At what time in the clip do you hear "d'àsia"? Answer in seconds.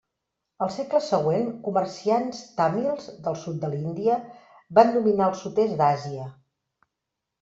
5.83-6.27